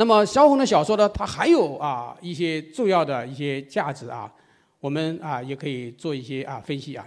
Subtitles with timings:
[0.00, 4.34] 那么萧红的小说呢，它还有啊一些重要的一些价值啊，
[4.80, 7.06] 我们啊也可以做一些啊分析啊。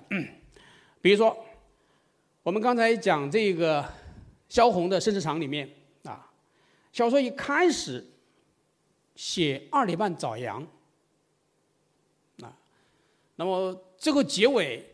[1.02, 1.36] 比如说，
[2.44, 3.84] 我们刚才讲这个
[4.48, 5.68] 萧红的《生死场》里面
[6.04, 6.32] 啊，
[6.92, 8.06] 小说一开始
[9.16, 10.62] 写二里半早阳
[12.44, 12.56] 啊，
[13.38, 14.88] 那么这个结尾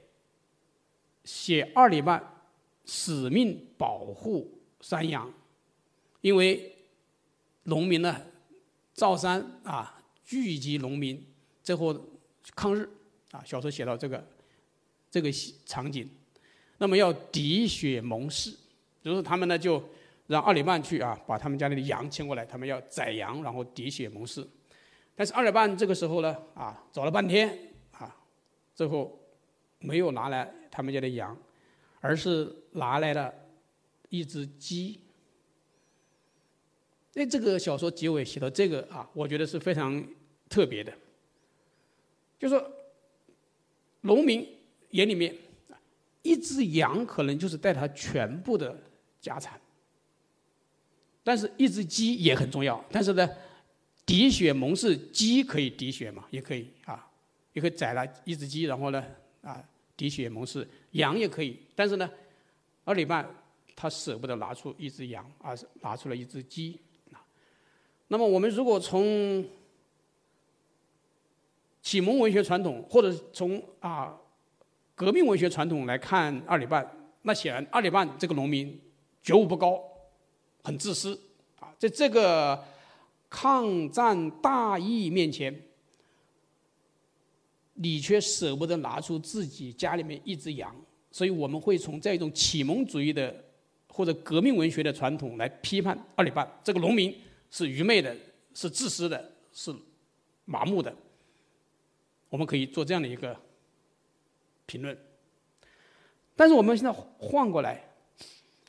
[1.25, 2.41] 写二里半
[2.85, 5.29] 死命保护山羊，
[6.21, 6.77] 因为。
[7.69, 8.19] 农民呢，
[8.93, 11.23] 造山啊，聚集农民，
[11.63, 11.95] 最后
[12.55, 12.89] 抗日
[13.31, 14.27] 啊，小说写到这个
[15.09, 15.31] 这个
[15.65, 16.09] 场景，
[16.79, 18.53] 那么要滴血盟誓，
[19.01, 19.81] 就是他们呢就
[20.27, 24.45] 让二里半去啊，把他们家里的羊牵过来，他们要宰羊，然后滴血盟誓。
[25.15, 27.57] 但是二里半这个时候呢啊，找了半天
[27.91, 28.15] 啊，
[28.73, 29.19] 最后
[29.79, 31.37] 没有拿来他们家的羊，
[32.01, 33.33] 而是拿来了
[34.09, 34.99] 一只鸡。
[37.19, 40.01] 那这个小说结尾写到这个啊，我觉得是非常
[40.47, 40.93] 特别的。
[42.39, 42.65] 就说
[43.99, 44.47] 农民
[44.91, 45.35] 眼里面，
[46.21, 48.81] 一只羊可能就是带他全部的
[49.19, 49.59] 家产，
[51.21, 52.81] 但是一只鸡也很重要。
[52.89, 53.29] 但是呢，
[54.05, 57.05] 滴血盟誓，鸡可以滴血嘛，也可以啊，
[57.51, 59.05] 也可以宰了一只鸡，然后呢
[59.41, 59.61] 啊
[59.97, 61.59] 滴血盟誓，羊也可以。
[61.75, 62.09] 但是呢，
[62.85, 63.29] 二里半
[63.75, 66.79] 他舍不得拿出一只羊，而是拿出了一只鸡。
[68.11, 69.45] 那么，我们如果从
[71.83, 74.19] 启蒙文学传统，或者从啊
[74.95, 76.89] 革命文学传统来看二里半，
[77.21, 78.79] 那显然二里半这个农民
[79.21, 79.79] 觉悟不高，
[80.63, 81.19] 很自私
[81.59, 82.63] 啊，在这个
[83.29, 85.55] 抗战大义面前，
[87.75, 90.75] 你却舍不得拿出自己家里面一只羊，
[91.11, 93.43] 所以我们会从这种启蒙主义的
[93.87, 97.15] 或者革命文学的传统来批判二里半这个农民。
[97.51, 98.15] 是愚昧的，
[98.53, 99.73] 是自私的，是
[100.45, 100.95] 麻木的。
[102.29, 103.35] 我们可以做这样的一个
[104.65, 104.97] 评论。
[106.35, 107.83] 但是我们现在换过来，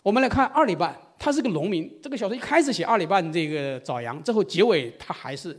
[0.02, 2.00] 我们来看二里半，他是个农民。
[2.02, 5.54] 这个小说一开始写二里半这个找羊，最后结尾他还是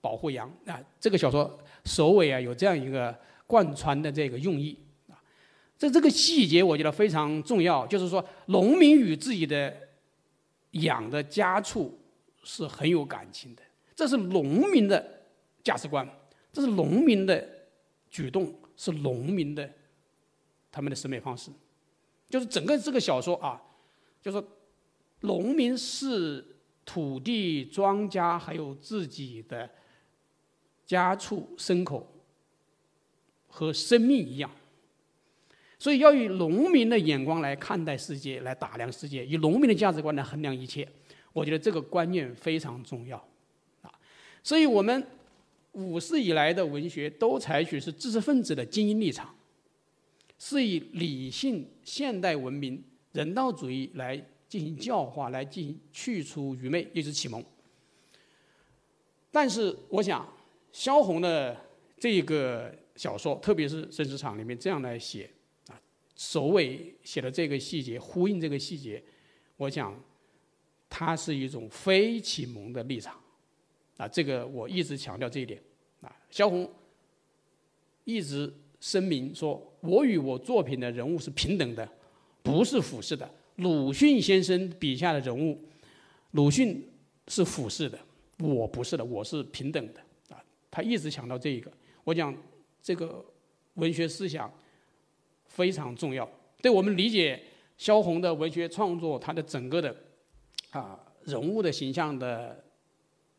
[0.00, 0.80] 保护羊啊。
[0.98, 3.14] 这个小说首尾啊有这样一个
[3.46, 4.76] 贯穿的这个用意
[5.08, 5.20] 啊。
[5.78, 9.76] 这这个细节我觉得非常重要，就是说农民与自己的
[10.70, 12.00] 养的家畜。
[12.44, 13.62] 是很有感情的，
[13.96, 15.22] 这是农民的
[15.62, 16.08] 价值观，
[16.52, 17.44] 这是农民的
[18.10, 19.68] 举动，是农民的
[20.70, 21.50] 他们的审美方式。
[22.28, 23.60] 就是整个这个小说啊，
[24.20, 24.42] 就是
[25.20, 26.44] 农民是
[26.84, 29.70] 土地、庄稼还有自己的
[30.84, 32.20] 家畜、牲口
[33.46, 34.50] 和生命一样，
[35.78, 40.86] 所以要以农民的眼光来看待世界，来打量世界，以农民的价值观来衡量一切。
[41.34, 43.18] 我觉得这个观念非常重要，
[43.82, 43.90] 啊，
[44.40, 45.04] 所以我们
[45.72, 49.34] 五四以来的文学都采取是知识分子的精英立场，
[50.38, 52.80] 是以理性现代文明
[53.10, 54.16] 人道主义来
[54.48, 57.44] 进行教化，来进行去除愚昧，一直启蒙。
[59.32, 60.32] 但是我想，
[60.70, 61.60] 萧红的
[61.98, 65.28] 这个小说，特别是《生死场》里面这样来写，
[65.66, 65.74] 啊，
[66.14, 69.02] 首尾写的这个细节，呼应这个细节，
[69.56, 70.00] 我想。
[70.96, 73.20] 它是一种非启蒙的立场，
[73.96, 75.60] 啊，这个我一直强调这一点，
[76.00, 76.70] 啊，萧红
[78.04, 81.88] 一直声明说，我与我作品的人物是平等的，
[82.44, 83.28] 不是俯视的。
[83.56, 85.60] 鲁迅先生笔下的人物，
[86.30, 86.88] 鲁迅
[87.26, 87.98] 是俯视的，
[88.38, 90.40] 我不是的，我是平等的，啊，
[90.70, 91.68] 他一直强调这一个。
[92.04, 92.32] 我讲
[92.80, 93.24] 这个
[93.74, 94.48] 文学思想
[95.46, 96.30] 非常重要，
[96.62, 97.42] 对我们理解
[97.76, 99.92] 萧红的文学创作，他的整个的。
[100.80, 102.64] 啊，人物的形象的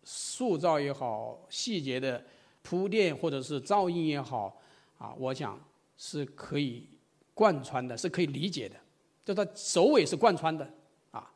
[0.05, 2.23] 塑造也好，细节的
[2.61, 4.57] 铺垫或者是照应也好，
[4.97, 5.59] 啊，我想
[5.97, 6.87] 是可以
[7.33, 8.77] 贯穿的，是可以理解的。
[9.25, 10.73] 就它首尾是贯穿的，
[11.11, 11.29] 啊，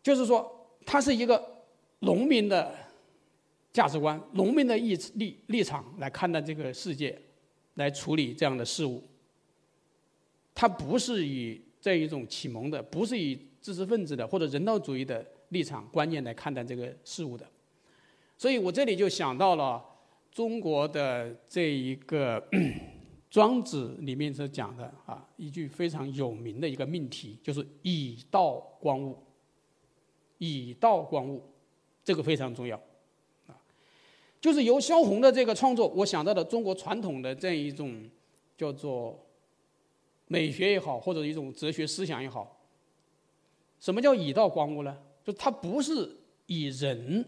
[0.00, 1.44] 就是说，它是一个
[1.98, 2.72] 农民的
[3.72, 7.20] 价值观、农民的立立立场来看待这个世界，
[7.74, 9.02] 来处理这样的事物。
[10.54, 13.48] 它不是以这一种启蒙的，不是以。
[13.64, 17.48] 知识分子的或者人道主义的立场观念来看待这个事物的，
[18.36, 19.82] 所以我这里就想到了
[20.30, 22.38] 中国的这一个
[23.30, 29.16] 《庄子》里面所讲的啊一句非常有名的一个命题，就是“以道观物”。
[30.36, 31.42] 以道观物，
[32.04, 32.76] 这个非常重要
[33.46, 33.56] 啊。
[34.42, 38.04] 就是由萧红的这个创作，我想到的中国传统的这样一种
[38.58, 39.24] 叫做
[40.26, 42.53] 美学也好，或者一种哲学思想也好。
[43.84, 44.96] 什么叫以道观物呢？
[45.22, 46.10] 就它不是
[46.46, 47.22] 以人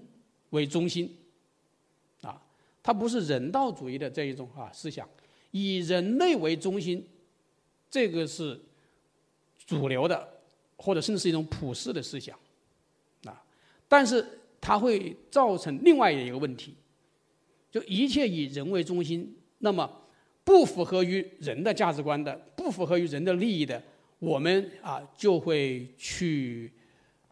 [0.48, 1.14] 为中心，
[2.22, 2.42] 啊，
[2.82, 5.06] 它不是人道主义的这一种啊思想，
[5.50, 7.06] 以人类为中心，
[7.90, 8.58] 这个是
[9.66, 10.26] 主流的，
[10.78, 12.34] 或者甚至是一种普世的思想，
[13.26, 13.44] 啊，
[13.86, 14.26] 但是
[14.58, 16.74] 它会造成另外一个问题，
[17.70, 19.90] 就一切以人为中心，那么
[20.42, 23.82] 不符合于人的价值观的，不符合于人的利益的，
[24.18, 26.72] 我们啊就会去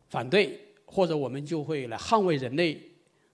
[0.09, 0.61] 反对。
[0.87, 2.81] 或者我们就会来捍卫人类，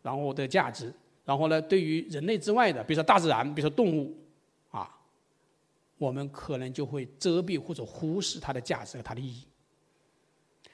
[0.00, 0.90] 然后的价值，
[1.26, 4.16] 然后呢，对于人类之外的，比如说大自然，比如说动物，
[4.70, 4.88] 啊，
[5.98, 9.46] 我们可能就会遮蔽或者忽视它的价值和它的意义。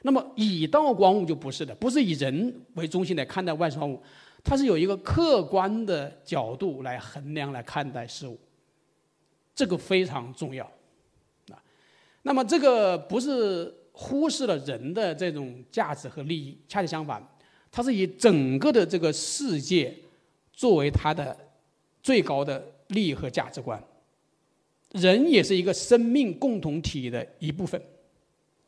[0.03, 4.01] 那么以道观物就不是的，不是以人为中心来看待万事万物，
[4.45, 8.39] 它是有一个客观的角度来衡量来看待事物，
[9.57, 10.71] 这个非常重要，
[12.27, 13.73] 那么这个不是。
[13.99, 17.27] 忽视了人的这种价值和利益，恰恰相反，
[17.73, 19.97] 它是以整个的这个世界
[20.53, 21.35] 作为它的
[22.03, 23.83] 最高的利益和价值观。
[24.93, 27.83] 人也是一个生命共同体的一部分，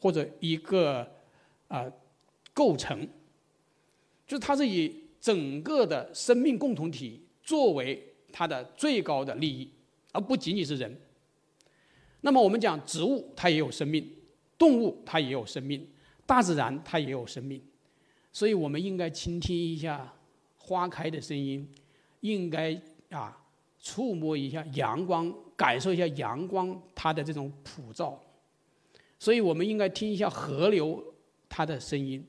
[0.00, 1.06] 或者一个
[1.66, 1.84] 啊
[2.55, 3.06] 构成，
[4.26, 4.90] 就是它是以
[5.20, 8.02] 整个的生命共同体作为
[8.32, 9.70] 它的最高的利益，
[10.12, 10.99] 而不仅仅是人。
[12.20, 14.15] 那么我们讲植物，它也有生命。
[14.59, 15.88] 动物它也有生命，
[16.26, 17.62] 大自然它也有生命，
[18.32, 20.12] 所以我们应该倾听一下
[20.56, 21.70] 花开的声音，
[22.23, 22.76] 应该
[23.11, 23.41] 啊
[23.79, 28.20] 触摸一下阳光，感受一下阳光它的这种普照，
[29.17, 31.15] 所以我们应该听一下河流
[31.49, 32.26] 它的声音。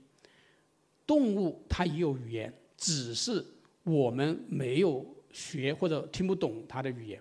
[1.08, 3.44] 动物它也有语言，只是
[3.82, 7.20] 我们没有学或者听不懂它的语言，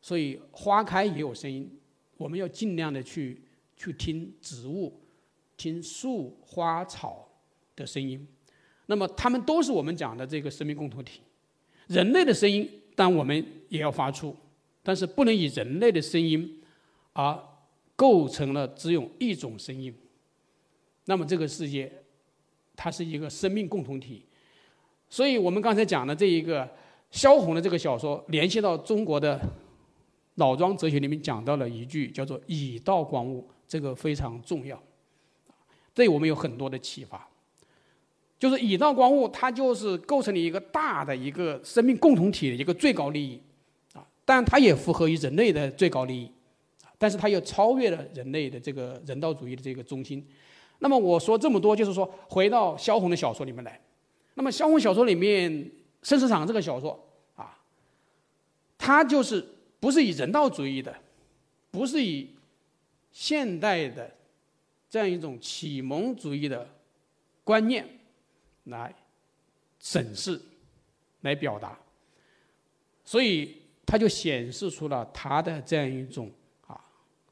[0.00, 1.70] 所以花开也有声音，
[2.22, 3.42] 我们要尽量的去。
[3.74, 5.00] 去听植物、
[5.56, 7.26] 听树花草
[7.74, 8.24] 的声音，
[8.86, 11.20] 那么它们都是我们讲的这个生命共同体。
[11.88, 14.36] 人类的声音，但我们也要发出，
[14.84, 16.62] 但是不能以人类的声音
[17.12, 17.36] 而
[17.96, 19.92] 构成了只有一种声音。
[21.06, 21.90] 那么这个世界，
[22.76, 24.24] 它是一个生命共同体。
[25.08, 26.68] 所以我们刚才讲的这一个
[27.10, 29.40] 萧红的这个小说，联系到中国的
[30.36, 33.48] 老庄哲学里面讲到了一句叫做“以道观物”。
[33.68, 34.78] 这个非常重要，
[35.94, 37.26] 对我们有很多的启发。
[38.38, 43.40] 就是以道观物，它就是构成了一个大的一个生命共同体的一个最高利益
[43.94, 46.30] 啊，但它也符合于人类的最高利益，
[46.98, 50.22] 但是它又超越了人类的这个人道主义的这个中心。
[50.80, 53.80] 那么我说这么多，就是说回到萧红的小说里面来。
[54.34, 55.50] 那么萧红小说里面
[56.02, 57.02] 《生死场》这个小说
[57.36, 57.56] 啊，
[58.76, 59.48] 它就是
[59.82, 60.96] 不是以人道主义的，
[61.72, 62.30] 不是以。
[63.14, 64.10] 现代的
[64.88, 66.66] 这样一种启蒙主义的
[67.44, 67.86] 观念
[68.64, 68.90] 来
[69.78, 70.40] 审视、
[71.20, 71.78] 来表达，
[73.04, 76.32] 所以它就显示出了它的这样一种
[76.66, 76.82] 啊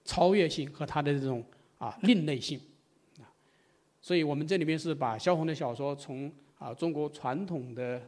[0.04, 1.42] 超越性和它的这种
[1.78, 2.60] 啊另类性。
[4.02, 8.06] 所以我们这里面是把萧红的小说从啊中国传统的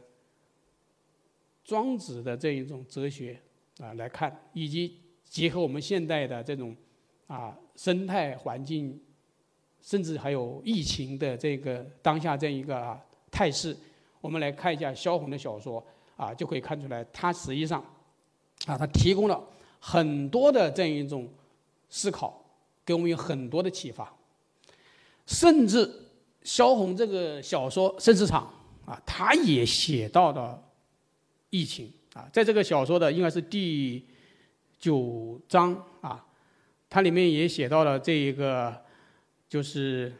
[1.63, 3.41] 庄子的这一种哲学
[3.79, 6.75] 啊来看，以及结合我们现代的这种
[7.27, 7.57] 啊。
[7.75, 9.01] 生态环境，
[9.81, 13.75] 甚至还有疫情的这个当下这样一个啊态势，
[14.21, 15.83] 我们来看一下萧红的小说
[16.15, 17.83] 啊，就可以看出来，他实际上
[18.67, 19.43] 啊，他提供了
[19.79, 21.27] 很多的这样一种
[21.89, 22.45] 思考，
[22.85, 24.15] 给我们有很多的启发。
[25.25, 25.91] 甚至
[26.43, 28.53] 萧红这个小说《生死场》
[28.91, 30.63] 啊，他也写到了
[31.49, 34.05] 疫情啊，在这个小说的应该是第
[34.79, 36.25] 九章啊。
[36.89, 38.79] 它里面也写到了这一个，
[39.49, 40.13] 就是，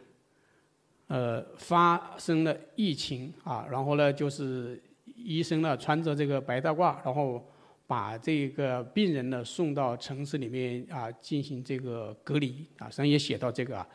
[1.06, 4.82] 呃，发生了疫情啊，然后呢，就是
[5.16, 7.48] 医生呢穿着这个白大褂，然后
[7.86, 13.88] 把这个病人呢送到城市里面啊进行这个隔离啊，实际上也写到这个啊，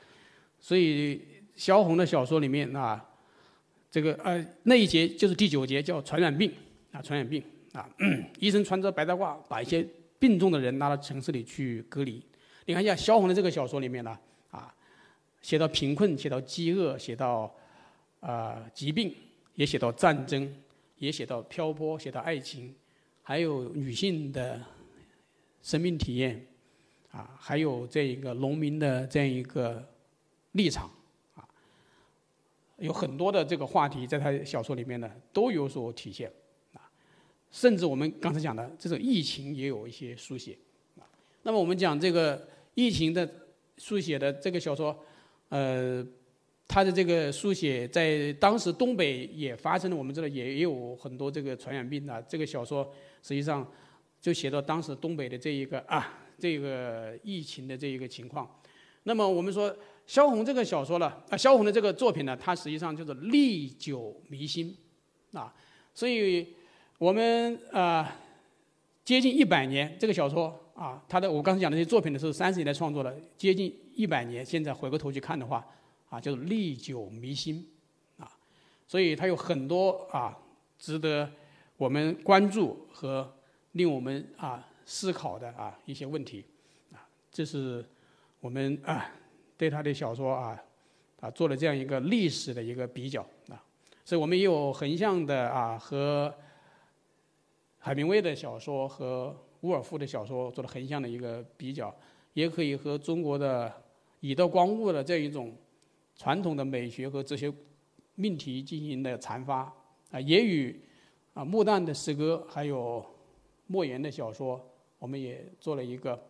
[0.61, 1.21] 所以
[1.57, 3.05] 萧红的小说里面啊，
[3.91, 6.53] 这个呃那一节就是第九节叫传染病
[6.93, 7.43] 啊，传染病
[7.79, 7.89] 啊，
[8.41, 9.87] 医生穿着白大褂把一些
[10.19, 12.21] 病重的人拉到城市里去隔离。
[12.67, 14.19] 你看一下萧红的这个小说里面呢，
[14.51, 14.75] 啊，
[15.41, 17.55] 写到贫困，写到饥饿，写到
[18.19, 19.15] 啊疾病，
[19.55, 20.53] 也写到战争，
[20.99, 22.75] 也写到漂泊，写到爱情，
[23.23, 24.61] 还有女性的
[25.63, 26.45] 生命体验，
[27.13, 29.89] 啊，还有这一个农民的这样一个
[30.53, 30.91] 立场，
[31.37, 31.47] 啊，
[32.79, 36.31] 有很多的这个话题在他小说里面呢都有所体现，
[37.51, 40.57] 甚至我们刚才讲的这种疫情也有一些书写，
[41.43, 42.49] 那么我们讲这个。
[42.75, 43.29] 疫情的
[43.77, 44.97] 书写的这个小说，
[45.49, 46.07] 呃，
[46.69, 52.23] 他的这个书写在当时东北也发生了，我们知道也有很多这个传染病啊。
[52.29, 52.89] 这个小说
[53.21, 53.69] 实际上
[54.21, 58.49] 就写到当时东北的这一个啊这个疫情的这一个情况。
[59.03, 59.77] 那么我们说
[60.07, 64.73] 萧红这个小说呢，啊萧红的这个作品呢，它实际上就是历久弥新
[65.33, 65.53] 啊。
[65.93, 66.55] 所以
[66.99, 68.17] 我们啊
[69.05, 75.65] 接近一百年这个小说啊，他的我刚才讲的这些作品呢是三十年代创作的，接近一百年，现在回过头去看的话。
[76.11, 77.63] 啊，就是历久弥新，
[78.17, 78.27] 啊，
[78.87, 80.35] 所以它有很多啊
[80.79, 81.31] 值得
[81.77, 83.31] 我们关注和
[83.73, 86.43] 令我们啊思考的啊一些问题，
[86.95, 87.85] 啊，这是
[88.41, 89.11] 我们啊
[89.59, 90.59] 对他的小说啊
[91.21, 93.63] 啊做了这样一个历史的一个比较啊，
[94.03, 96.35] 所以我们也有横向的啊和
[97.89, 101.91] 海明威的小说和伍尔夫的小说做了横向的一个比较，
[102.35, 103.73] 也可以和中国的
[104.21, 105.57] 以德光物的这样一种。
[106.15, 107.51] 传统的美学和哲学
[108.17, 109.73] 命题进行的阐发
[110.11, 110.79] 啊，也与
[111.33, 113.03] 啊穆旦的诗歌还有
[113.69, 114.61] 莫言的小说，
[114.99, 116.21] 我们也做了一个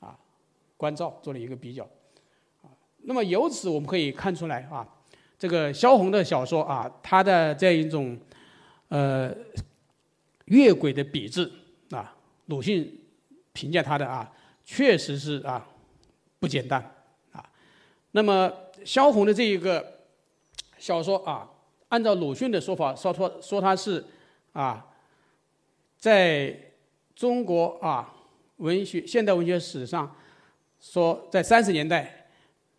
[0.00, 0.18] 啊
[0.76, 1.84] 关照，做了一个比较
[2.62, 2.66] 啊。
[3.02, 4.84] 那么由此我们可以看出来啊，
[5.38, 8.18] 这个萧红的小说啊，他的这样一种
[8.88, 9.32] 呃
[10.46, 11.50] 越轨的笔致
[11.90, 13.00] 啊，鲁迅
[13.52, 14.32] 评价他的啊，
[14.64, 15.66] 确实是啊
[16.38, 16.80] 不简单
[17.32, 17.44] 啊。
[18.12, 18.52] 那么。
[18.84, 20.00] 萧红的这一个
[20.76, 21.48] 小说啊，
[21.88, 24.04] 按照鲁迅的说法，说说说他是
[24.52, 24.92] 啊，
[25.96, 26.54] 在
[27.16, 28.14] 中国啊
[28.56, 30.14] 文学现代文学史上，
[30.78, 32.28] 说在三十年代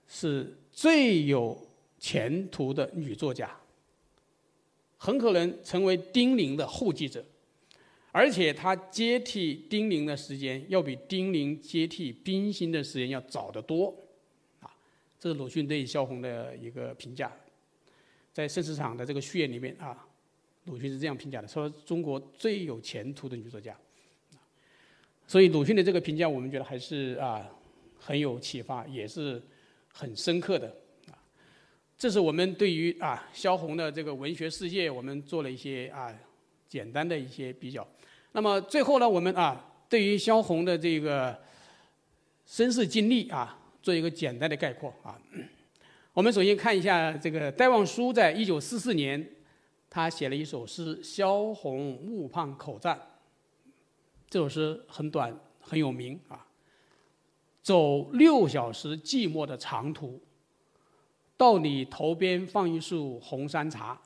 [0.08, 1.60] 是最有
[1.98, 3.50] 前途的女作家，
[4.98, 7.26] 很可能成为丁玲的后继者，
[8.16, 13.94] 而且他接替丁玲的时间要比丁玲接替冰心的时间要早得多。
[14.62, 14.72] 啊
[15.20, 17.30] 这是鲁迅对萧红的一个评价，
[18.32, 20.08] 在《盛世场》的这个序言里面啊，
[20.64, 23.78] 鲁迅是这样评价的：说中国最有前途的女作家。
[25.28, 27.46] 所以鲁迅的这个评价，我们觉得还是啊
[28.00, 29.44] 很有启发，也是
[29.92, 30.70] 很深刻的。
[31.12, 31.20] 啊，
[31.98, 36.18] 这是我们对于啊萧红的这个文学世界，我们做了一些啊
[36.76, 37.88] 简单的一些比较。
[38.34, 41.40] 那么最后呢，我们啊对于萧红的这个
[42.46, 43.62] 身世经历啊。
[43.86, 45.14] 做一个简单的概括啊，
[46.12, 49.24] 我们首先看一下这个戴望舒在一九四四年，
[49.92, 52.98] 他写了一首诗《萧红墓畔口赞》。
[54.28, 56.48] 这首诗很短，很有名啊。
[57.62, 60.20] 走六小时寂寞的长途，
[61.38, 64.02] 到你头边放一束红山茶，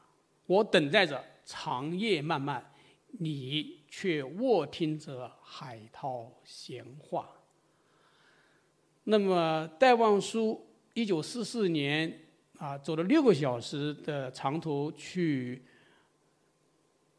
[0.46, 2.64] 我等待着长夜漫漫，
[3.18, 7.28] 你却卧听着海涛闲话。
[9.06, 10.64] 那么戴望舒
[10.94, 12.20] 一九四四年
[12.60, 15.66] 啊，走了六个小时的长途去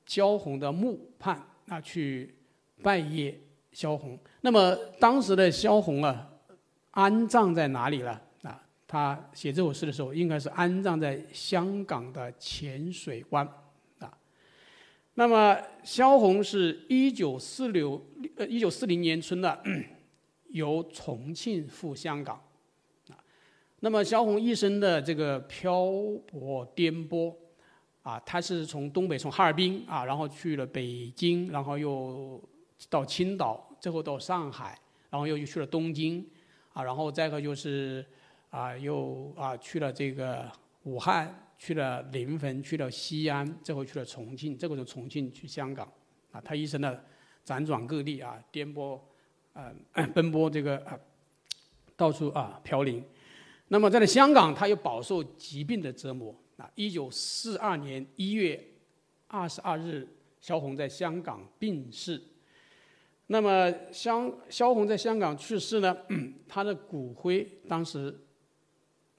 [0.06, 2.32] 萧红的墓畔啊，去
[2.84, 3.34] 拜谒
[3.72, 4.16] 萧红。
[4.42, 6.30] 那么当时的萧红啊，
[6.92, 8.12] 安葬在哪里了？
[8.42, 13.52] 啊，他写这首诗的时候，应该是安葬在香港的浅水湾。
[15.20, 18.02] 那么萧红是一九四六
[18.36, 19.62] 呃一九四零年春的。
[20.48, 22.42] 由重庆赴香港，
[23.80, 25.84] 那么萧红一生的这个漂
[26.26, 27.32] 泊颠簸，
[28.02, 32.42] 啊，他是从东北从哈尔滨啊，然后去了北京，然后又
[32.88, 34.76] 到青岛，最后到上海，
[35.10, 36.26] 然后又又去了东京，
[36.72, 38.04] 啊，然后再一个就是
[38.48, 40.50] 啊，又啊去了这个
[40.82, 45.86] 武汉，去了临汾，去了西安，最后去了重庆，这个从重庆去香港，
[46.32, 47.04] 啊，他一生的
[47.44, 48.98] 辗转各地啊，颠簸。
[49.52, 49.70] 啊，
[50.14, 50.96] 奔波这个啊，
[51.96, 53.04] 到处啊飘零。
[53.66, 56.32] 那么在香港，他又饱受疾病的折磨。
[56.56, 58.64] 啊，一九四二年一月
[59.26, 60.06] 二十二日，
[60.40, 62.22] 萧红在香港病逝。
[63.26, 65.96] 那么萧萧红在香港去世呢，
[66.46, 68.16] 他的骨灰当时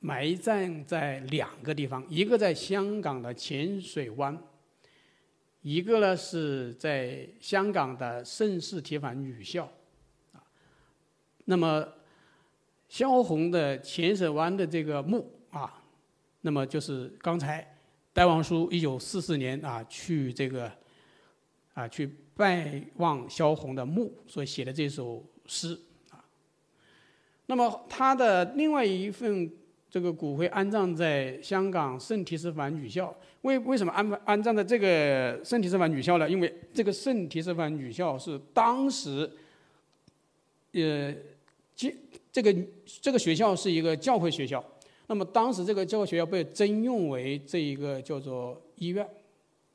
[0.02, 4.38] 埋葬在两个地方，一个在香港的浅水湾，
[5.62, 9.64] 一个呢是在香港的盛世铁板女校。
[10.34, 10.42] 啊
[11.46, 11.88] 那么，
[12.90, 15.84] 萧红的浅水湾的这个墓啊，
[16.42, 17.78] 那么就是刚才
[18.12, 20.72] 戴望舒一九四四年啊去这个
[21.74, 25.80] 啊去拜望萧红的墓所写的这首诗
[26.10, 26.26] 啊。
[27.46, 29.52] 那么他的另外一份
[29.92, 36.28] 这个骨灰安葬在香港圣提斯凡女校，为为什么安安葬在这个圣提斯凡女校呢？
[36.28, 39.30] 因为这个圣提斯凡女校是当时
[40.72, 41.14] 呃。
[41.74, 41.92] 这
[42.32, 42.56] 这个
[43.02, 44.64] 这个学校是一个教会学校，
[45.08, 49.08] 那么当时这个教会学校被征用为这一个叫做医院，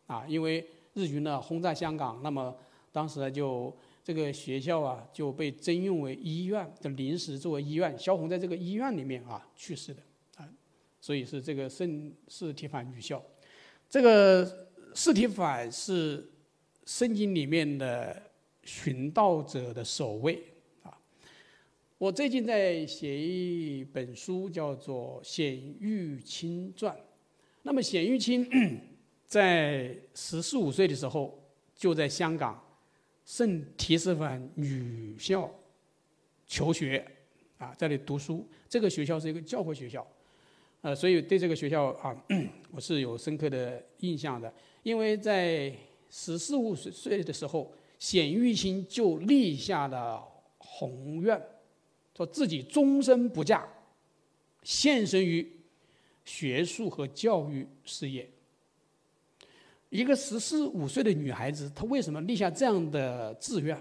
[0.06, 2.54] 啊，因为日军呢轰炸香港，那么
[2.92, 3.74] 当时呢就
[4.06, 10.00] 这个学校啊就被征用为医院的临时作为医院，萧红在这个医院里面啊去世的，
[10.36, 10.48] 啊，
[11.00, 13.20] 所以是这个圣士提反女校，
[13.90, 16.30] 这个士提反是
[16.84, 18.22] 圣经里面的
[18.62, 20.40] 寻道者的首位。
[21.98, 26.94] 我最近在写一本书，叫做《显玉清传》。
[27.62, 28.48] 那么显玉清
[29.26, 31.42] 在十四五岁的时候，
[31.74, 32.62] 就在香港
[33.26, 35.52] 圣提斯凡女校
[36.46, 37.04] 求学，
[37.58, 38.46] 啊，在那里读书。
[38.68, 40.06] 这个学校是一个教会学校，
[40.80, 42.16] 呃，所以对这个学校啊，
[42.70, 44.52] 我是有深刻的印象的。
[44.84, 45.74] 因为在
[46.08, 50.24] 十四五岁的时候，显玉清就立下了
[50.58, 51.40] 宏愿。
[52.16, 53.68] 说自己终身不嫁，
[54.62, 55.46] 献身于
[56.24, 58.30] 学术和教育事业。
[59.88, 63.80] 一个十四五岁的女孩子，她为什么立下这样的志愿？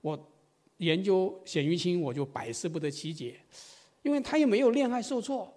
[0.00, 0.32] 我
[0.78, 3.40] 研究显玉清，我就百思不得其解。
[4.02, 5.52] 因为她又没有恋爱受挫，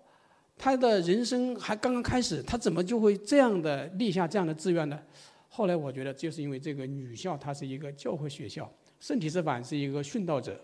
[0.58, 5.00] 她的人生还刚刚开始，她怎么就会这样的立下这样的志愿呢？
[5.50, 10.60] 后来我觉得，就是因为这个女校它是一个教会学校，圣体斯反是一个殉道者。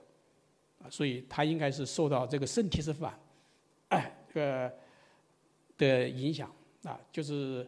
[0.82, 3.18] 啊所以她应该是受到这个圣体斯反，
[3.88, 4.74] 哎，这个
[5.78, 7.66] 的影响啊，就是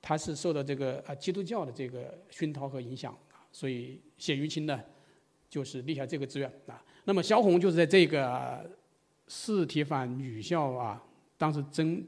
[0.00, 4.80] 他是受到这个啊基督教的这个熏陶和影响啊，所以显于清呢，
[5.48, 6.82] 就是立下这个志愿啊。
[7.04, 8.70] 那么萧红就是在这个
[9.26, 11.02] 四体反女校啊，
[11.36, 12.04] 当时征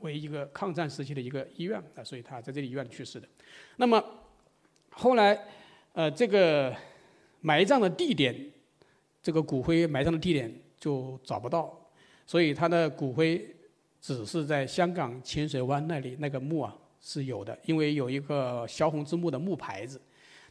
[0.00, 3.28] 为一个抗战时期的一个医院啊，所以他在这里医院去世的。
[3.76, 4.02] 那么
[4.90, 5.38] 后来
[5.92, 6.74] 呃，这个
[7.40, 8.50] 埋葬的地点。
[9.22, 11.78] 这个骨灰埋葬的地点就找不到，
[12.24, 13.54] 所以他的骨灰
[14.00, 20.00] 只是在香港浅水湾那里那个墓啊是有的，因为有一个萧红之墓的木牌子，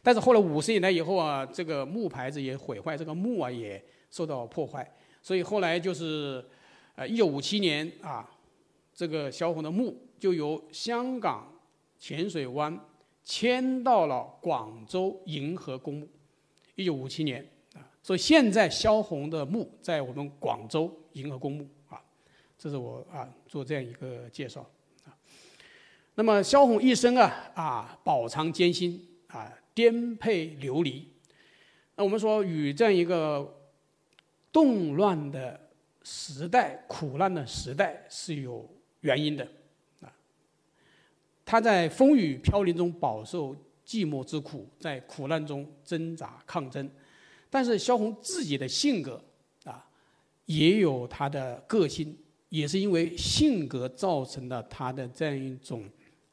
[0.02, 4.84] 但是后来五十年代以后啊，这个木牌子也毁坏，这个墓啊也受到破坏，
[5.22, 6.44] 所以后来就是
[6.96, 8.28] 呃一九五七年啊，
[8.92, 11.46] 这个萧红的墓就由香港
[11.98, 12.76] 浅水湾
[13.22, 16.08] 迁到了广州银河公墓，
[16.74, 17.86] 一九五七年啊。
[18.02, 22.02] 所以现在萧红的墓在我们广州银河公墓啊，
[22.58, 24.68] 这是我啊做这样一个介绍。
[26.20, 31.08] 那么萧红一生啊啊饱尝艰辛啊颠沛流离，
[31.96, 33.70] 那我们说与这样一个
[34.52, 35.58] 动乱的
[36.02, 38.68] 时代、苦难的时代是有
[39.00, 39.48] 原因的
[40.02, 40.12] 啊。
[41.46, 43.56] 他在风雨飘零中饱受
[43.86, 46.86] 寂寞之苦，在苦难中挣扎抗争。
[47.48, 49.24] 但是萧红自己的性格
[49.64, 49.88] 啊，
[50.44, 52.14] 也有他的个性，
[52.50, 55.82] 也是因为性格造成了他的这样一种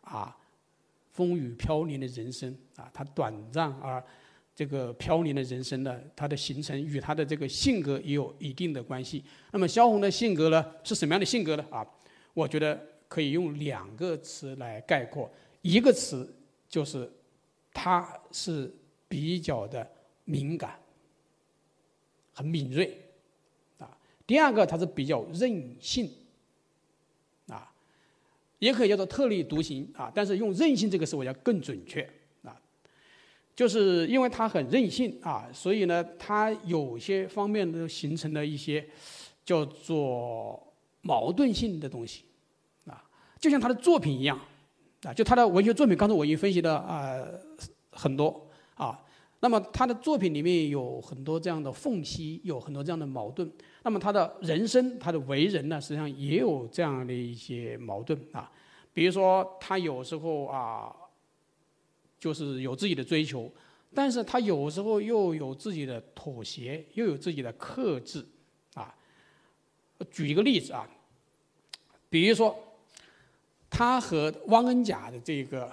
[0.07, 0.35] 啊
[1.11, 4.03] 风雨飘零的人生啊，他短暂而
[4.55, 9.23] 这个飘零的人生呢，他的形成与他的这个性格也有一定的关系。
[9.51, 11.65] 那么萧红的性格呢，是什么样的性格呢？
[11.69, 11.85] 啊，
[12.33, 16.33] 我觉得可以用两个词来概括，一个词
[16.67, 17.11] 就是
[17.73, 18.73] 他是
[19.07, 19.87] 比较的
[20.25, 20.79] 敏感。
[22.33, 22.95] 很敏锐，
[23.79, 26.07] 啊，第二个他是比较任性，
[28.59, 32.01] 也可以叫做特立独行啊，但是用任性这个词我要更准确
[32.43, 32.55] 啊，
[33.55, 38.87] 就是因为他很任性啊，所以呢，他有些方面都形成了一些
[39.45, 42.23] 叫做矛盾性的东西，
[42.85, 43.03] 啊，
[43.39, 44.39] 就像他的作品一样，
[45.03, 47.23] 啊，就他的文学作品，刚才我已经分析了啊
[47.91, 48.99] 很多啊。
[49.47, 53.49] 那么他的作品里面有很多这样的缝隙，有很多这样的矛盾。
[53.83, 58.51] 那么他的人生，他的为人呢，实际上也有这样的一些矛盾啊。
[58.93, 60.93] 比如说，他有时候啊，
[62.19, 63.49] 就是有自己的追求，
[63.93, 68.25] 但是他有时候又有自己的妥协，又有自己的克制
[68.73, 68.93] 啊。
[70.12, 70.86] 举一个例子啊，
[72.10, 72.53] 比如说
[73.69, 75.71] 他和汪恩甲的这个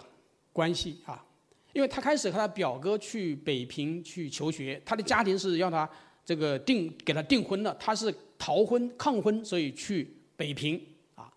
[0.53, 1.27] 关系啊。
[1.75, 5.89] 因为他开始和他表哥去北平去求学，他的家庭是要他
[6.25, 10.81] 这个订给他订婚的，他是逃婚抗婚，所以去北平
[11.17, 11.29] 啊，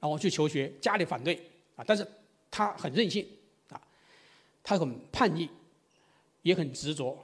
[0.00, 1.38] 然后去求学，家里反对
[1.76, 2.06] 啊，但是
[2.50, 3.26] 他很任性
[3.68, 3.78] 啊，
[4.64, 5.46] 他很叛逆，
[6.40, 7.14] 也很执着，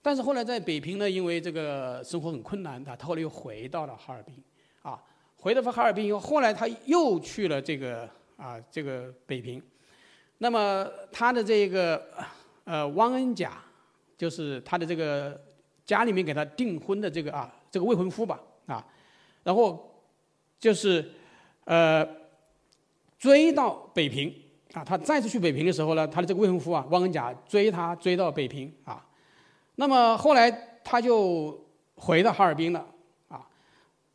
[0.00, 4.34] 但是后来在北平呢，因为这个生活很困难，他后来又回到了哈尔滨
[4.80, 4.98] 啊，
[5.36, 9.62] 回到哈尔滨以后，后来他又去了这个啊这个北平。
[10.38, 12.02] 那么他的这个
[12.64, 13.52] 呃汪恩甲，
[14.16, 15.40] 就是他的这个
[15.84, 18.84] 家里面给他订婚的这个啊这个未婚夫吧啊，
[19.42, 20.02] 然后
[20.60, 21.10] 就是
[21.64, 22.06] 呃
[23.18, 24.32] 追到北平
[24.74, 29.04] 啊，他再次去北平的时候呢，他的这个未婚夫啊汪恩甲追他追到北平啊，
[29.74, 30.50] 那么后来
[30.84, 31.58] 他就
[31.96, 32.86] 回到哈尔滨了
[33.28, 33.44] 啊，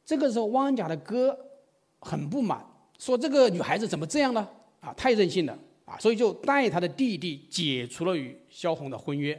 [0.06, 1.38] 这个时候汪恩甲的哥
[2.00, 2.66] 很不满，
[2.98, 4.48] 说这个女孩子怎么这样呢？
[4.80, 5.58] 啊，太任性了
[6.00, 9.34] 所以就带他的弟弟解除了与萧红的婚约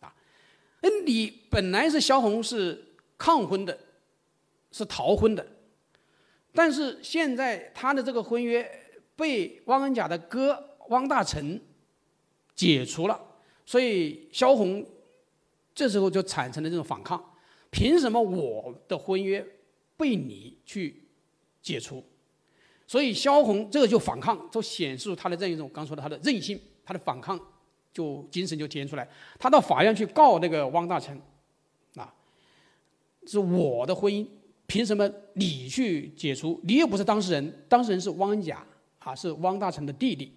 [0.00, 0.14] 啊，
[0.82, 3.78] 那你本来是萧红是抗婚的，
[4.72, 5.46] 是逃婚的。
[6.52, 8.68] 但是现在他的这个婚约
[9.14, 11.60] 被汪恩甲的哥汪大成
[12.54, 13.20] 解除了，
[13.64, 14.84] 所以萧红
[15.74, 17.34] 这时候就产生了这种反抗：
[17.70, 19.46] 凭什么我的婚约
[19.96, 21.04] 被你去
[21.62, 22.04] 解除？
[22.90, 27.38] 所以萧红这个就反抗，就显示出他的这样一种刚说的他的韧性，他的反抗
[27.92, 29.08] 就精神就体现出来。
[29.38, 31.16] 他到法院去告那个汪大成，
[31.94, 32.12] 啊，
[33.28, 34.26] 是我的婚姻。
[34.66, 36.60] 凭什么你去解除？
[36.64, 38.60] 你又不是当事人，当事人是汪恩甲
[38.98, 40.32] 啊，是汪大成的弟弟。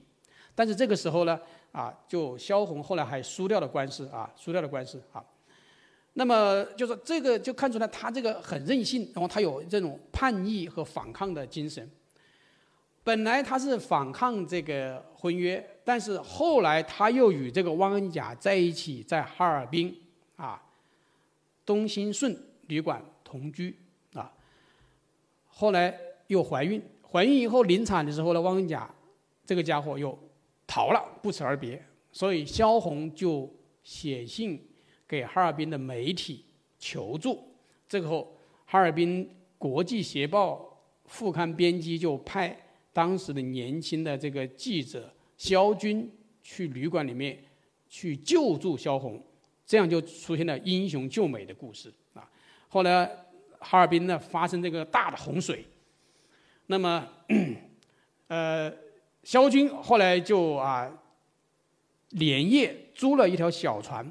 [0.54, 1.40] 但是这个时候呢，
[1.72, 5.26] 啊，就萧红后来还输掉了官司啊，输掉了官司啊。
[6.14, 11.90] 那么就是这个就看出来他这个很任性，然后他有这种叛逆和反抗的精神。
[13.04, 19.94] 本来他是反抗这个婚约，但是后来他又与这个汪恩甲在一起，在哈尔滨
[20.38, 20.62] 啊
[21.66, 22.36] 东兴顺
[22.68, 23.78] 旅馆同居
[24.14, 24.32] 啊。
[25.48, 25.94] 后来
[26.28, 28.90] 又怀孕，怀孕以后临产的时候呢，汪恩甲
[29.46, 30.18] 这个家伙又
[30.66, 31.84] 逃了，不辞而别。
[32.12, 33.52] 所以萧红就
[33.84, 34.66] 写信
[35.08, 36.46] 给哈尔滨的媒体
[36.80, 37.54] 求助。
[37.90, 42.58] 这个后，哈尔滨国际协报副刊编辑就派
[42.94, 46.10] 当时的年轻的这个记者肖军
[46.42, 47.44] 去旅馆里面
[47.90, 49.22] 去救助萧红，
[49.66, 52.30] 这样就出现了英雄救美的故事啊。
[52.70, 53.10] 后来。
[53.66, 55.66] 哈尔滨呢发生这个大的洪水，
[56.66, 57.08] 那么，
[58.28, 58.70] 呃，
[59.24, 60.92] 萧军后来就啊，
[62.10, 64.06] 连夜租了一条小船，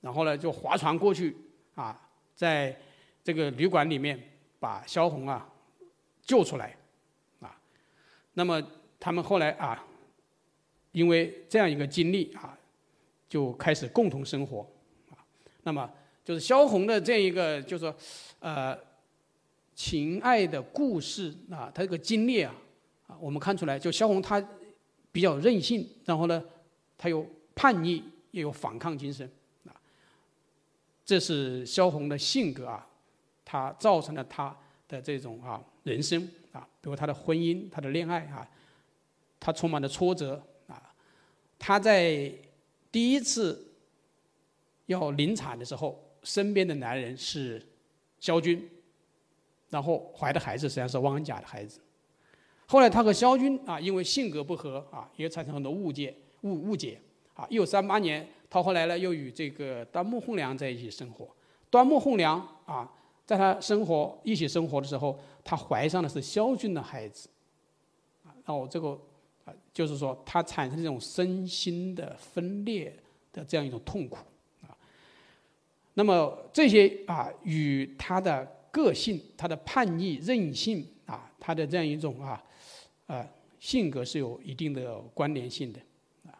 [0.00, 1.36] 然后呢就划船过去
[1.76, 1.96] 啊，
[2.34, 2.76] 在
[3.22, 4.20] 这个旅馆里面
[4.58, 5.48] 把萧红啊
[6.20, 6.76] 救出来，
[8.36, 8.62] 那么
[9.00, 9.84] 他们后来啊，
[10.92, 12.56] 因为这样一个经历啊，
[13.28, 14.60] 就开始共同生活，
[15.10, 15.20] 啊，
[15.64, 15.90] 那么
[16.24, 17.96] 就是萧红的这样一个就是说，
[18.40, 18.78] 呃。
[19.78, 22.54] 情爱的故事啊，他这个经历啊，
[23.08, 24.42] 啊，我们看出来，就萧红她
[25.12, 26.42] 比较任性，然后呢，
[26.96, 29.30] 她有叛逆，也有反抗精神
[29.66, 29.76] 啊。
[31.04, 32.88] 这是萧红的性格啊，
[33.44, 34.56] 她造成了她
[34.88, 38.48] 的这种啊人生啊，比如她的婚姻、她的恋爱啊，
[39.38, 40.94] 她充满了挫折啊。
[41.58, 42.32] 她在
[42.90, 43.72] 第一次
[44.86, 47.62] 要临产的时候，身边的男人是
[48.18, 48.70] 萧军。
[49.68, 51.80] 然后怀的孩子实际上是汪恩甲的孩子，
[52.68, 57.00] 后来他和萧军啊，因为性格不合啊，也产生很多误解误误解
[57.34, 57.44] 啊。
[57.50, 61.28] 一九三八年，他后来呢又与这个端木蕻良在一起生活。
[61.68, 62.88] 端木蕻良啊，
[63.26, 67.28] 在他生活一起生活的时候，他怀上的是萧军的孩子，
[68.24, 68.98] 啊，然后这个
[69.44, 72.96] 啊，就是说他产生这种身心的分裂
[73.32, 74.16] 的这样一种痛苦
[74.62, 74.72] 啊。
[75.92, 78.54] 那么这些啊，与他的。
[78.76, 82.44] 个性，他的叛逆、任性啊，他的这样一种啊，
[83.06, 83.26] 呃，
[83.58, 85.80] 性格是有一定的关联性的
[86.26, 86.36] 啊。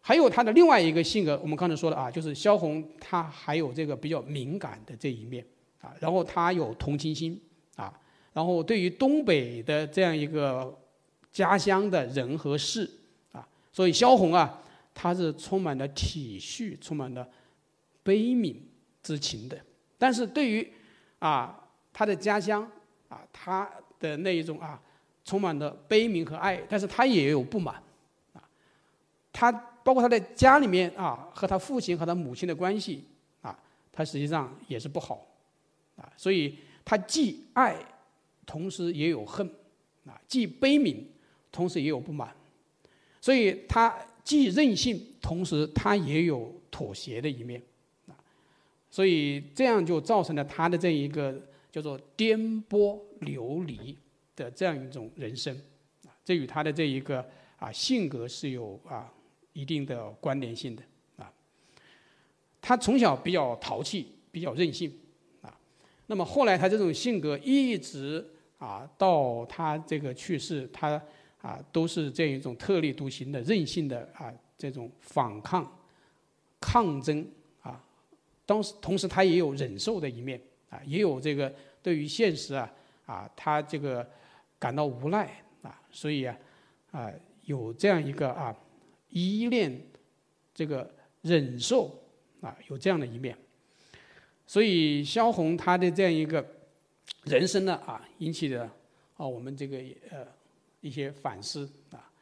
[0.00, 5.44] 还有他的另外一个性格，我们刚才说了啊，就是萧红，他还有这个比较敏感的这一面
[5.82, 5.92] 啊。
[6.00, 7.38] 然后他有同情心
[7.76, 7.92] 啊，
[8.32, 10.74] 然后对于东北的这样一个
[11.30, 12.90] 家乡的人和事
[13.32, 14.62] 啊，所以萧红啊，
[14.94, 17.28] 他是充满了体恤、充满了
[18.02, 18.56] 悲悯
[19.02, 19.58] 之情的。
[19.98, 20.72] 但是对于
[21.18, 21.58] 啊。
[21.94, 22.66] 他的家乡
[23.10, 24.80] 啊，他的那一种啊，
[25.26, 27.74] 充满了悲悯和爱，但是他也有不满，
[28.32, 28.40] 啊，
[29.30, 29.52] 他
[29.84, 33.04] 包括他在家里面啊，和他父亲和他母亲的关系
[33.42, 33.54] 啊，
[33.92, 35.22] 他实际上也是不好，
[35.96, 37.76] 啊，所以他既爱，
[38.46, 39.46] 同时也有恨，
[40.06, 40.96] 啊，既悲悯，
[41.50, 42.34] 同时也有不满，
[43.20, 47.62] 所以他既任性，同时他也有妥协的一面，
[48.06, 48.14] 啊，
[48.90, 51.40] 所以这样就造成了他的这一个。
[51.72, 53.96] 叫做颠簸流离
[54.36, 55.56] 的这样一种人生，
[56.04, 57.26] 啊，这与他的这一个
[57.56, 59.10] 啊性格是有啊
[59.54, 60.82] 一定的关联性的
[61.16, 61.32] 啊。
[62.60, 64.92] 他从小比较淘气，比较任性，
[66.12, 68.22] 那么后来他这种性格一直
[68.58, 71.00] 啊到他这个去世，他
[71.40, 75.66] 啊都是这样一种特立独行的任性的啊这种反抗、
[76.60, 77.26] 抗争
[77.62, 77.82] 啊，
[78.44, 80.38] 当时同时他也有忍受的一面。
[80.68, 81.50] 啊，也有这个
[81.82, 82.70] 对于现实啊，
[83.06, 84.06] 啊，他这个
[84.58, 86.36] 感到无奈啊，所以啊
[86.90, 87.10] 啊
[87.44, 88.54] 有这样一个啊
[89.08, 89.80] 依恋
[90.54, 90.90] 这个
[91.22, 91.98] 忍受
[92.42, 93.34] 啊有这样的一面，
[94.52, 96.46] 所以萧红她的这样一个
[97.24, 98.70] 人生呢啊引起的
[99.16, 99.78] 啊我们这个
[100.10, 100.26] 呃
[100.82, 102.12] 一些反思啊，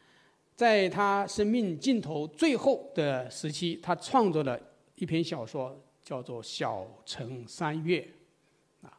[0.55, 4.57] 在他生命尽头最后的时期，他创作了
[4.95, 8.09] 一篇小说，叫做《小城三月》。
[8.87, 8.97] 啊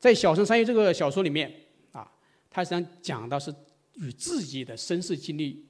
[0.00, 1.54] 在《小城三月》这个小说里面，
[1.92, 2.10] 啊，
[2.50, 3.54] 他实际上讲到是
[3.98, 5.64] 与自己的身世经历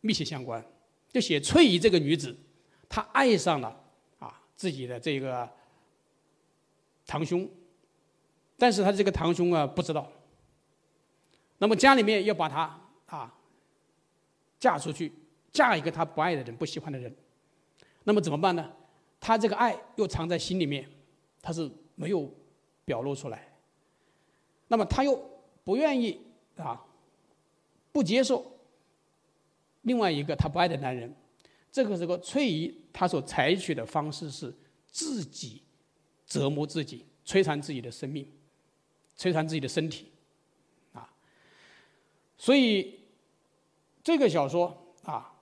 [0.00, 0.64] 密切相关。
[1.12, 2.34] 就写翠姨这个女子，
[2.88, 3.78] 她爱上了
[4.18, 5.46] 啊自己的这个
[7.10, 7.50] 堂兄，
[8.56, 10.08] 但是他这个堂兄啊不知道。
[11.58, 13.34] 那么家里面要把他啊
[14.60, 15.12] 嫁出去，
[15.50, 17.12] 嫁一个他不爱的人、不喜欢的人，
[18.04, 18.70] 那么怎么办呢？
[19.18, 20.88] 他这个爱又藏在心里面，
[21.42, 22.32] 他是没有
[22.84, 23.52] 表露出来。
[24.68, 25.20] 那么他又
[25.64, 26.20] 不愿意
[26.58, 26.80] 啊，
[27.90, 28.56] 不接受
[29.82, 31.12] 另外一个他不爱的男人，
[31.72, 34.54] 这个时候翠姨她所采取的方式是
[34.86, 35.60] 自己
[36.30, 38.26] 折磨自己，摧残自己的生命，
[39.18, 40.06] 摧残自己的身体，
[40.94, 41.12] 啊，
[42.38, 43.00] 所以
[44.02, 45.34] 这个小说啊，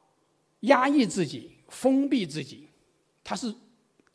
[0.62, 2.66] 压抑自己，封闭自己，
[3.22, 3.54] 他是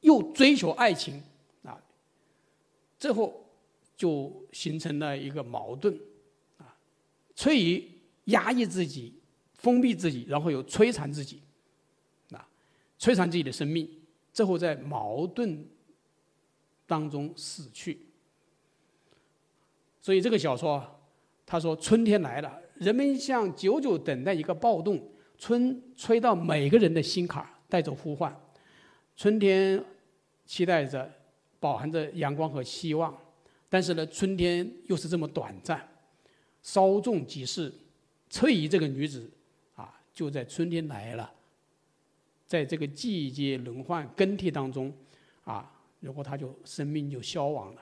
[0.02, 1.24] 又追求爱情
[1.64, 1.82] 啊，
[3.00, 3.40] 最后。
[3.96, 5.98] 就形成了一个矛盾，
[6.58, 6.76] 啊，
[7.36, 7.88] 翠姨
[8.26, 9.14] 压抑自己，
[9.54, 11.40] 封闭自己，然后又摧残自己，
[12.32, 12.46] 啊，
[13.00, 13.88] 摧残自己的生命，
[14.34, 15.66] 最后在矛盾
[16.86, 18.00] 当中死去。
[20.02, 21.00] 所以这个小说，
[21.46, 25.02] 他说春天来了，人们像久久等待一个暴动，
[25.38, 28.36] 春吹到每个人的心坎带着呼唤，
[29.16, 29.84] 春天
[30.46, 31.10] 期待着，
[31.60, 33.18] 饱含着阳光和希望。
[33.70, 35.90] 但是呢，春天又是这么短暂，
[36.62, 37.74] 稍纵即逝。
[38.30, 39.30] 翠姨这个女子，
[39.76, 41.32] 啊，就在春天来了，
[42.46, 44.92] 在这个季节轮换更替当中，
[45.44, 45.73] 啊，
[46.04, 47.82] 如果他就生命就消亡了，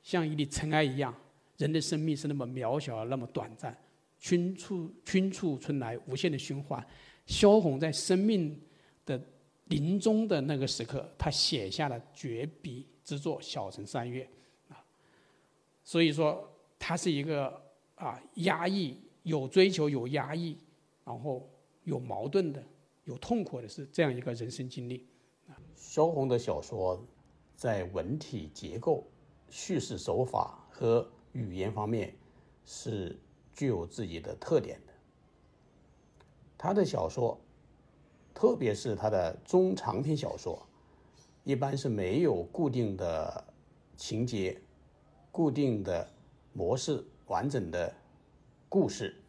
[0.00, 1.12] 像一粒尘埃一样。
[1.56, 3.76] 人的生命是那么渺小，那么短暂。
[4.20, 6.84] 春处春处春来，无限的循环。
[7.26, 8.60] 萧红在生命
[9.04, 9.20] 的
[9.66, 14.28] 临终的那个时刻，他写下了绝笔之作《小城三月》。
[14.72, 14.84] 啊
[15.82, 17.60] 所以说，他是一个
[17.96, 20.56] 啊压抑、有追求、有压抑，
[21.04, 21.48] 然后
[21.82, 22.62] 有矛盾的、
[23.04, 25.06] 有痛苦的，是这样一个人生经历。
[25.74, 27.04] 萧红的小说
[27.56, 29.04] 在文体结构、
[29.48, 32.14] 叙事手法和语言方面
[32.64, 33.18] 是
[33.52, 34.92] 具有自己的特点的。
[36.56, 37.38] 他的小说，
[38.34, 40.66] 特别是他的中长篇小说，
[41.44, 43.44] 一般是没有固定的
[43.96, 44.60] 情节。
[45.30, 46.08] 固定的
[46.52, 47.92] 模式，完整的
[48.68, 49.20] 故事，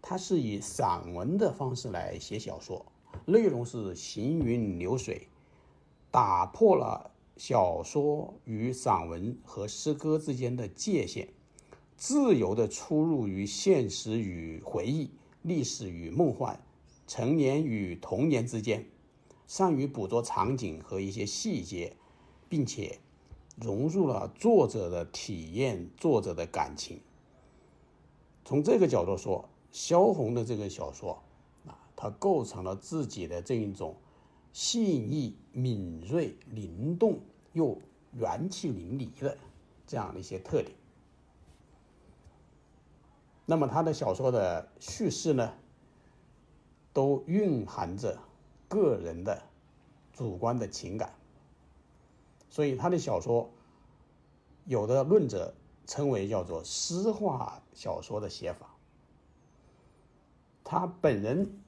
[0.00, 2.84] 他是以散文的方式来写小说，
[3.26, 5.28] 内容是行云流水，
[6.10, 11.28] 打破了小说与散文和诗歌之间的界限，
[11.96, 15.10] 自由的出入于现实与回忆、
[15.42, 16.60] 历史与梦幻、
[17.06, 18.86] 成年与童年之间，
[19.46, 21.96] 善于捕捉场景和一些细节，
[22.48, 22.98] 并且。
[23.60, 26.98] 融入了作者的体验，作者的感情。
[28.42, 31.22] 从这个角度说，萧红的这个小说
[32.00, 33.94] 啊，它构成了自己的这一种
[34.54, 37.20] 细腻、敏锐、灵动
[37.52, 37.76] 又
[38.12, 39.36] 元气淋漓的
[39.86, 40.72] 这样的一些特点。
[43.44, 45.52] 那么，他的小说的叙事呢，
[46.92, 48.18] 都蕴含着
[48.68, 49.42] 个人的
[50.12, 51.12] 主观的情感。
[52.48, 53.50] 所以他的小说，
[54.64, 55.52] 有的论者
[55.86, 58.74] 称为叫做诗化小说的写法。
[60.64, 61.59] 他本人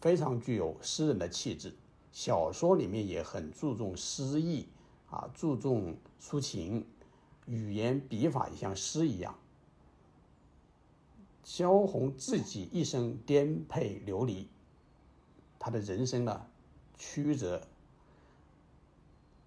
[0.00, 1.74] 非常具有诗人的气质，
[2.10, 4.66] 小说里面也很注重诗意
[5.10, 6.86] 啊，注重抒情，
[7.46, 9.34] 语言笔法也像诗一样。
[11.44, 14.48] 萧红自己一生颠沛流离，
[15.58, 16.46] 他的人生呢
[16.96, 17.60] 曲折。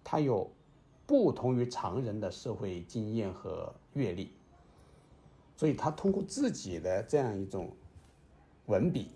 [0.03, 0.51] 他有
[1.07, 4.31] 不同于常人的社会经验和阅历，
[5.55, 7.71] 所以他通过自己的这样一种
[8.65, 9.09] 文笔，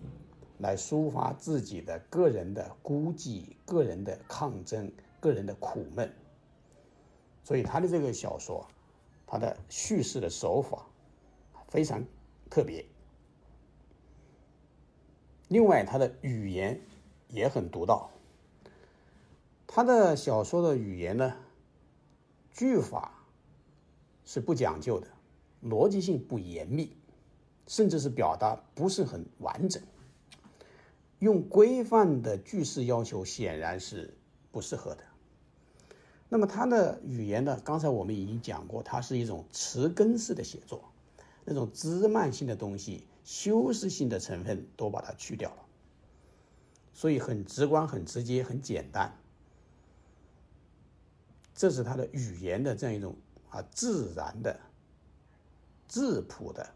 [0.59, 6.11] 来抒发自己的个人的孤寂、个人的抗争、个人的苦闷。
[7.43, 8.67] 所以他的这个小说，
[9.25, 10.85] 他的叙事的手法
[11.67, 12.03] 非常
[12.49, 12.85] 特别。
[15.47, 16.81] 另外，他的语言
[17.29, 18.09] 也很独到。
[19.65, 21.37] 他的小说的语言呢，
[22.51, 23.13] 句法
[24.25, 25.07] 是不讲究的，
[25.63, 26.97] 逻辑性不严密，
[27.67, 29.81] 甚至是表达不是很完整。
[31.19, 34.15] 用规范的句式要求显然是
[34.51, 35.03] 不适合的。
[36.29, 37.59] 那么它的语言呢？
[37.63, 40.91] 刚才我们已经讲过，它是一种词根式的写作，
[41.45, 45.65] 那种枝蔓性的东西、修饰性的成分都把它去掉了，
[46.93, 49.17] 所以很直观、很直接、很简单。
[51.55, 53.15] 这是它的语言的这样一种
[53.49, 54.59] 啊自然的、
[55.87, 56.69] 质朴的、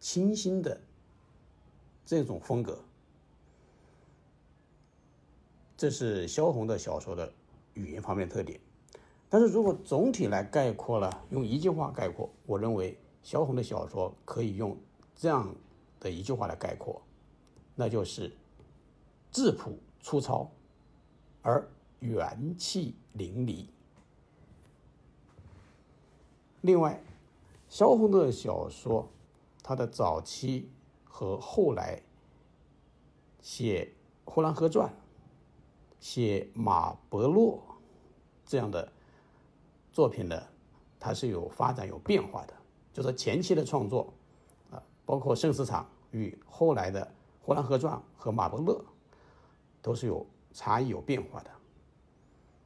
[0.00, 0.80] 清新的
[2.06, 2.82] 这种风格。
[5.76, 7.32] 这是萧红的小说的
[7.74, 8.60] 语言方面特点，
[9.28, 14.76] 但是如果总体来概括了，用一句话概括，我认为萧红的小说可以用
[15.16, 15.52] 这样
[15.98, 17.02] 的一句话来概括，
[17.74, 18.32] 那就是
[19.32, 20.48] 质朴粗糙，
[21.42, 23.66] 而元气淋漓。
[26.60, 27.02] 另外，
[27.68, 29.08] 萧红的小说，
[29.60, 30.70] 他的早期
[31.02, 32.00] 和后来
[33.42, 33.92] 写
[34.30, 34.88] 《呼兰河传》。
[36.04, 37.58] 写马伯洛
[38.44, 38.86] 这样的
[39.90, 40.38] 作品呢，
[41.00, 42.52] 它是有发展有变化的。
[42.92, 44.12] 就是前期的创作
[44.70, 47.02] 啊，包括《圣市场》与后来的
[47.40, 48.84] 《呼兰河传》和马伯乐，
[49.80, 51.50] 都是有差异有变化的。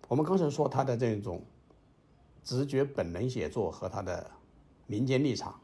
[0.08, 1.40] 我们刚才说他的这种
[2.42, 4.28] 直觉本能写作和他的
[4.88, 5.60] 民间立场，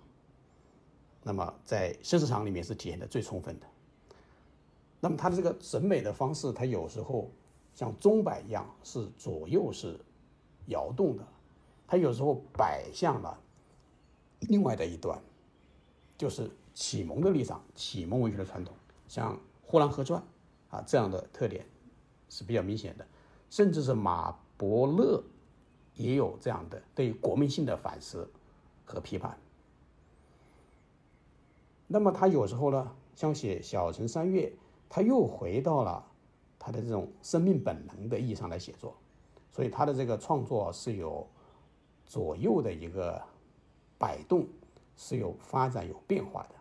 [1.24, 3.66] 那么在《圣市场》里面是体现的最充分的。
[5.00, 7.28] 那么他的这个审美的方式，他有时候。
[7.74, 9.98] 像钟摆一样是左右是
[10.66, 11.26] 摇动的，
[11.88, 13.36] 它有时候摆向了
[14.40, 15.20] 另外的一端，
[16.16, 18.72] 就是启蒙的立场，启蒙文学的传统，
[19.08, 19.34] 像
[19.64, 20.22] 《呼兰河传》
[20.76, 21.66] 啊这样的特点
[22.28, 23.04] 是比较明显的，
[23.50, 25.20] 甚至是马伯乐
[25.96, 28.30] 也有这样的对国民性的反思
[28.84, 29.36] 和批判。
[31.88, 34.46] 那么他有时候呢，像写《小城三月》，
[34.88, 36.06] 他又回到了。
[36.64, 38.96] 他的这种生命本能的意义上来写作，
[39.52, 41.26] 所以他的这个创作是有
[42.06, 43.22] 左右的一个
[43.98, 44.46] 摆动，
[44.96, 46.54] 是有发展有变化的，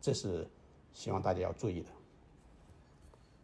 [0.00, 0.48] 这是
[0.94, 1.90] 希望大家要注意的。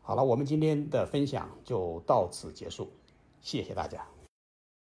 [0.01, 2.89] 好了，我们今天的分享就到此结束，
[3.43, 4.03] 谢谢大家。